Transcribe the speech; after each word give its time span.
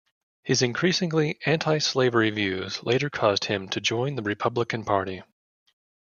His 0.41 0.63
increasingly 0.63 1.37
antislavery 1.45 2.31
views 2.31 2.81
later 2.81 3.07
caused 3.11 3.45
him 3.45 3.69
to 3.69 3.79
join 3.79 4.15
the 4.15 4.23
Republican 4.23 4.83
Party. 4.83 5.21